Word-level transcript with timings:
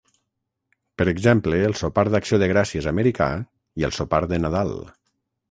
Per 1.01 1.05
exemple 1.11 1.59
el 1.67 1.75
sopar 1.81 2.05
d'acció 2.15 2.39
de 2.45 2.49
gràcies 2.53 2.89
americà 2.93 3.29
i 3.83 3.87
el 3.91 3.95
sopar 4.01 4.25
de 4.35 4.43
Nadal. 4.49 4.75